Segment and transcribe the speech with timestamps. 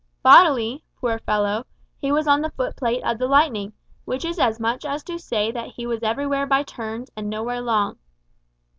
[0.23, 1.67] Bodily, poor fellow,
[1.99, 3.71] he was on the foot plate of the Lightning,
[4.03, 7.61] which is as much as to say that he was everywhere by turns, and nowhere
[7.61, 7.99] long.